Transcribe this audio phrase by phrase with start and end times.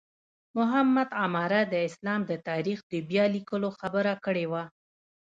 [0.57, 4.63] محمد عماره د اسلام د تاریخ د بیا لیکلو خبره کړې وه.